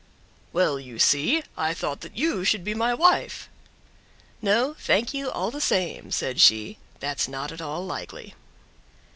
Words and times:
"Well, 0.51 0.79
you 0.79 0.97
see, 0.97 1.43
I 1.55 1.75
thought 1.75 2.01
that 2.01 2.17
you 2.17 2.43
should 2.43 2.63
be 2.63 2.73
my 2.73 2.91
wife!" 2.91 3.47
"No, 4.41 4.73
thank 4.79 5.13
you 5.13 5.29
all 5.29 5.51
the 5.51 5.61
same," 5.61 6.09
said 6.09 6.41
she, 6.41 6.79
"that's 6.99 7.27
not 7.27 7.51
at 7.51 7.61
all 7.61 7.85
likely." 7.85 8.33